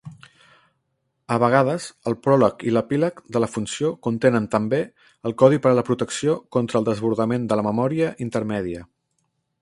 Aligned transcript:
A 1.35 1.35
vegades, 1.43 1.89
el 2.11 2.17
pròleg 2.27 2.65
i 2.69 2.73
l'epíleg 2.73 3.21
de 3.37 3.43
la 3.45 3.51
funció 3.57 3.93
contenen 4.09 4.49
també 4.57 4.81
el 5.31 5.37
codi 5.43 5.63
per 5.67 5.75
a 5.75 5.77
la 5.81 5.87
protecció 5.91 6.39
contra 6.57 6.81
el 6.83 6.89
desbordament 6.91 7.47
de 7.53 7.61
la 7.61 7.67
memòria 7.71 8.13
intermèdia. 8.29 8.85